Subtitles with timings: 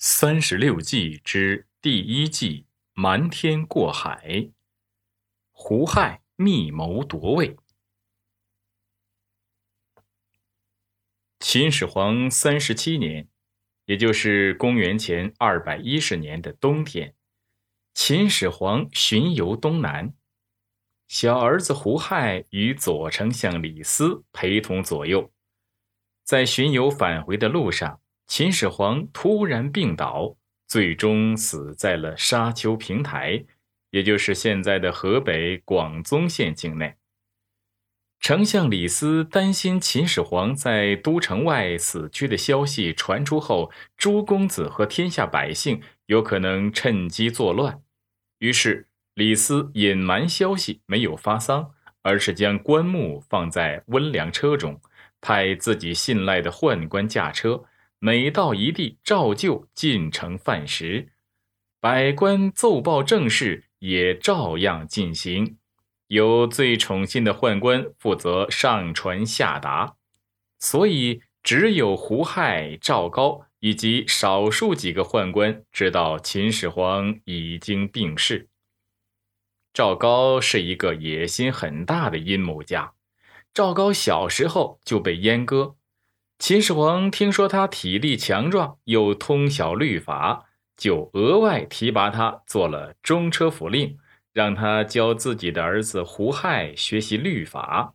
[0.00, 4.52] 三十六计之第一计：瞒天过海。
[5.50, 7.56] 胡亥密谋夺位。
[11.40, 13.28] 秦始皇三十七年，
[13.86, 17.16] 也就是公元前二百一十年的冬天，
[17.92, 20.14] 秦始皇巡游东南，
[21.08, 25.32] 小儿子胡亥与左丞相李斯陪同左右，
[26.22, 28.00] 在巡游返回的路上。
[28.28, 33.42] 秦始皇突然病倒，最终死在了沙丘平台，
[33.90, 36.94] 也就是现在的河北广宗县境内。
[38.20, 47.80] 丞相李斯担心秦始皇在都城外死去的消息传出后，诸公子和天下百姓有可能趁机作乱，
[48.40, 51.70] 于是李斯隐瞒消息，没有发丧，
[52.02, 54.78] 而是将棺木放在温凉车中，
[55.22, 57.64] 派自己信赖的宦官驾车。
[58.00, 61.08] 每到一地，照旧进城饭食，
[61.80, 65.56] 百官奏报政事也照样进行。
[66.06, 69.96] 由最宠信的宦官负责上传下达，
[70.60, 78.48] 所以只有胡亥、赵高以及少数几个宦官知道秦始皇已经病逝。
[79.74, 82.94] 赵高是一个野心很大的阴谋家，
[83.52, 85.74] 赵高小时候就被阉割。
[86.38, 93.98] 秦始皇听说他体力强壮，又通晓律法，就额外提拔他做了中车府令，
[94.32, 97.94] 让他教自己的儿子胡亥学习律法。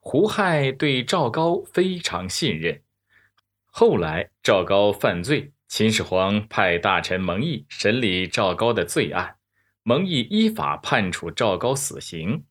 [0.00, 2.82] 胡亥对赵高非常信任。
[3.66, 9.36] 后来赵高犯罪，秦始皇派大臣蒙毅审理赵高的罪案，
[9.82, 12.44] 蒙毅依法判处赵高死刑。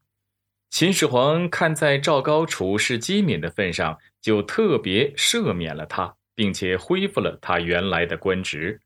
[0.74, 8.82] 秦始皇看在赵高处事机敏的份上，就特别赦免了他，并且恢复了他原来的官职。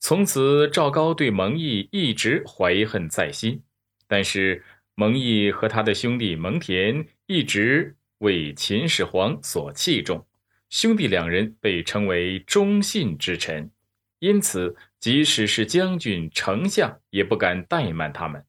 [0.00, 3.62] 从此，赵高对蒙毅一直怀恨在心。
[4.08, 4.64] 但是，
[4.96, 10.26] 蒙毅和他的兄弟蒙恬一直为秦始皇所器重，
[10.68, 13.70] 兄弟两人被称为忠信之臣，
[14.18, 18.44] 因此，即使是将军、丞相也不敢怠慢他们。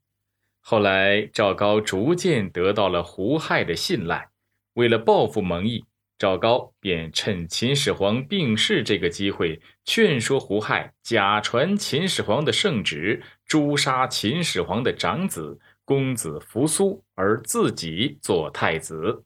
[0.68, 4.32] 后来，赵高逐渐得到了胡亥的信赖。
[4.74, 5.86] 为了报复蒙毅，
[6.18, 19.24] 赵高便趁秦始皇病逝这个机会，劝说胡亥假传秦始皇的圣旨，诛杀秦始皇的长子公子扶苏，而自己做太子。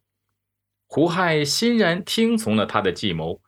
[0.88, 3.40] 胡亥欣然听从了他的计谋。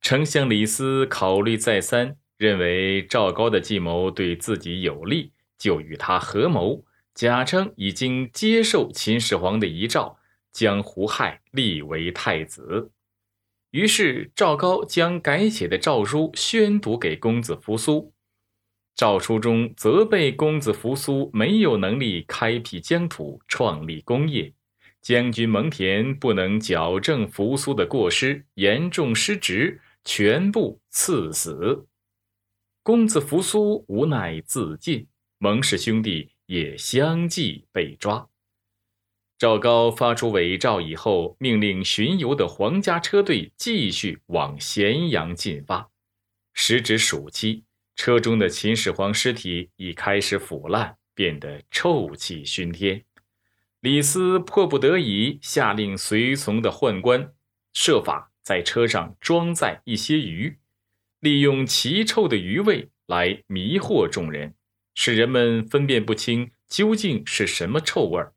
[0.00, 6.84] 丞相李斯考虑再三，认为赵高的计谋对自己有利，就与他合谋。
[7.14, 10.18] 假称已经接受秦始皇的遗诏，
[10.52, 12.90] 将胡亥立为太子。
[13.70, 18.12] 于是赵高将改写的诏书宣读给公子扶苏。
[18.96, 24.52] 诏书中责备公子扶苏没有能力开辟疆土、创立功业，
[25.00, 31.86] 将军蒙恬不能矫正扶苏的过失，严重失职，全部赐死。
[32.82, 35.06] 公子扶苏无奈自尽，
[35.38, 36.33] 蒙氏兄弟。
[36.54, 38.28] 也相继被抓。
[39.36, 45.90] 赵高发出伪诏以后，命令巡游的皇家车队继续往咸阳进发。
[46.52, 47.64] 时值暑期，
[47.96, 53.04] 车中的秦始皇尸体已开始腐烂，变得臭气熏天。
[53.80, 57.32] 李斯迫不得已，下令随从的宦官
[57.72, 60.56] 设法在车上装载一些鱼，
[61.18, 64.54] 利用奇臭的鱼味来迷惑众人。
[64.94, 68.32] 使人们分辨不清究竟是什么臭味儿。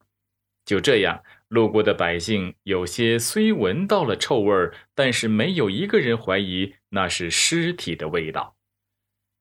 [0.65, 8.57] 就这样，路过的百姓有些虽闻到了臭味儿，但是没有一个人怀疑那是尸体的味道。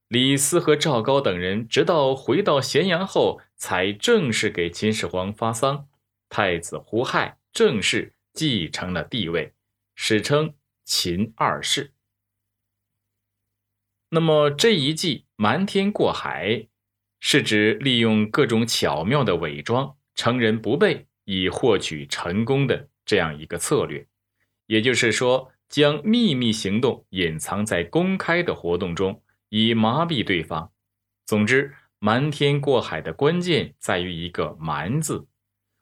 [0.06, 5.88] 李斯和赵高等人直到回到咸阳后，才正式给秦始皇发丧，
[6.28, 9.53] 太子胡亥正式继承了帝位，
[9.97, 10.54] 史称
[10.84, 11.93] 秦二世。
[14.10, 16.68] 那么这一计瞒天过海。
[17.21, 24.07] 是指利用各种巧妙的伪装，乘人不备，以获取成功的这样一个策略。
[24.66, 30.71] 也就是说，将秘密行动隐藏在公开的活动中，以麻痹对方。
[31.24, 35.27] 总之，瞒天过海的关键在于一个“瞒”字。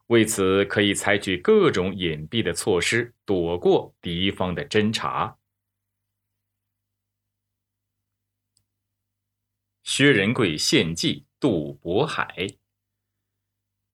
[0.08, 5.36] 为此，可以采取各种隐蔽的措施，躲过敌方的侦查。
[9.86, 12.34] 薛仁贵献计渡渤海。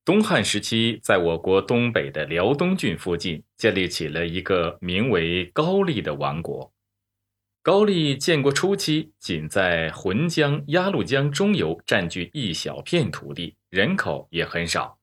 [0.04, 6.72] 东汉时期，在我国东北的辽东郡附近，建立起了一个名为高丽的王国。
[7.60, 14.96] 高丽建国初期，仅在浑江、鸭绿江中游占据一小片土地，人口也很少。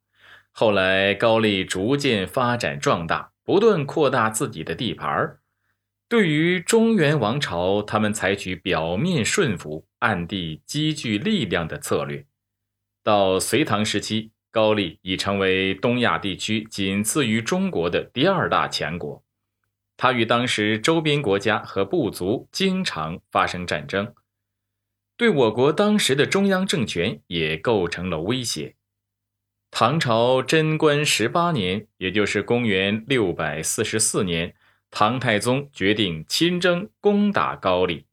[0.52, 5.42] 后来，高丽逐渐发展壮大，不断扩大自己的地盘儿
[6.08, 12.26] 对于中原王朝，他们采取表面顺服、暗地积聚力量的策略。
[13.04, 19.24] 到隋唐时期，高丽已成为东亚地区仅次于中国的第二大强国。
[19.96, 24.14] 他与当时周边国家和部族经常发生战争，
[25.16, 28.76] 对我国当时的中央政权也构成了威胁。
[29.70, 34.56] 唐朝贞观十八年，也就是公元六百四十四年，
[34.90, 38.07] 唐太宗决定亲征攻打高丽。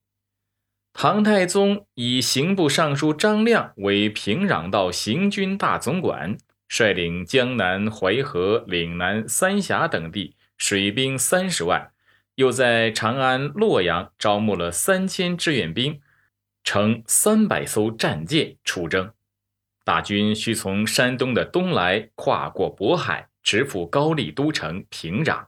[0.97, 6.39] 唐太宗以刑部尚书张亮为平壤道行军大总管，
[6.69, 10.37] 率领江南、淮河、岭南、三峡等地。
[10.57, 11.91] 水兵三十万，
[12.37, 16.01] 又在长安、洛阳招募了三千志愿兵，
[16.63, 19.11] 乘三百艘战舰出征。
[19.85, 25.47] 大军需从山东的东来，跨过渤海，直赴高丽都城平壤。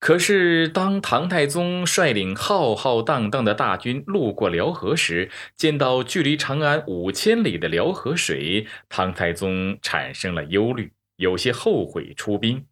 [0.00, 12.64] 可是，当唐太宗率领浩浩荡荡的大军路过辽河时，见到距离长安五千里的辽河水，唐太宗产生了忧虑，有些后悔出兵。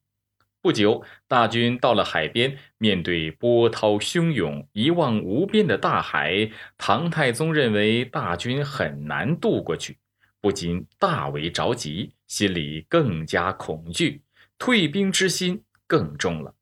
[0.62, 9.98] 不久，大军到了海边，面对波涛汹涌、一望无边的大海，唐太宗认为大军很难渡过去，
[10.40, 14.22] 不禁大为着急，心里更加恐惧，
[14.58, 16.55] 退兵之心更重了。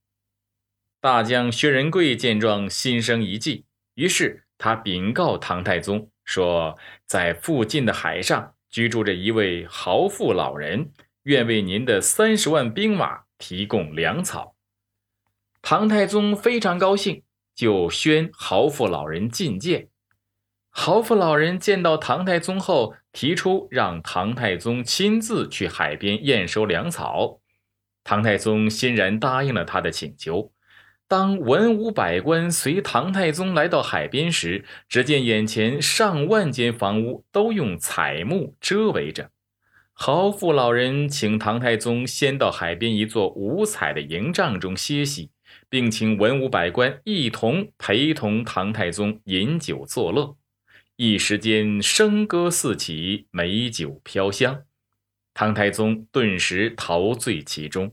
[1.04, 10.92] 大将薛仁贵见状，心生一计，于是他禀告唐太宗说，在附近的海上居住着一位豪富老人，
[11.24, 13.24] 愿为您的三十万兵马。
[13.36, 14.54] 提供粮草，
[15.60, 17.22] 唐太宗非常高兴，
[17.54, 19.88] 就宣豪富老人觐见。
[20.70, 27.40] 豪富老人见到唐太宗后，提出让唐太宗亲自去海边验收粮草。
[28.02, 30.53] 唐太宗欣然答应了他的请求。
[31.06, 39.30] 当文武百官随唐太宗来到海边时，只见眼前上万间房屋都用彩木遮围着。
[39.92, 45.30] 豪富老人请唐太宗先到海边一座五彩的营帐中歇息，
[45.68, 50.36] 并请文武百官一同陪同唐太宗饮酒作乐。
[50.96, 54.62] 一时间，笙歌四起，美酒飘香，
[55.32, 57.92] 唐太宗顿时陶醉其中。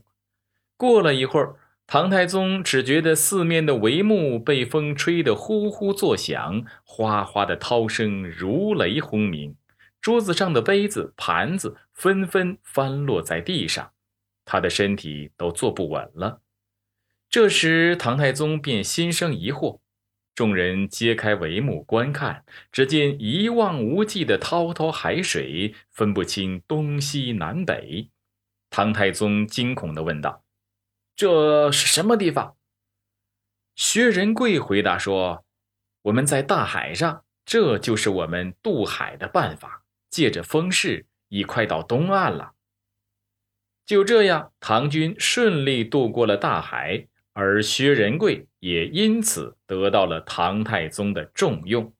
[0.76, 1.54] 过了一会儿，
[1.92, 9.54] 唐太宗只觉得四面的帷幕被风吹得呼呼作响，哗哗的涛声如雷轰鸣。
[10.00, 13.92] 桌子上的杯子、盘子纷纷翻落在地上，
[14.46, 16.40] 他的身体都坐不稳了。
[17.28, 19.80] 这时，唐太宗便心生疑惑。
[20.34, 22.42] 众人揭开帷幕观看，
[22.72, 28.08] 只见一望无际的滔滔海水，分不清东西南北。
[28.70, 30.42] 唐太宗惊恐地问道
[31.14, 32.56] ：“这是什么地方？”
[33.76, 35.44] 薛仁贵回答说
[36.02, 42.52] ：“我们在大海上，这就是我们渡海的办法。”借着风势，已快到东岸了。
[43.86, 51.94] 就这样，唐军顺利渡过了大海，而薛仁贵也因此得到了唐太宗的重用。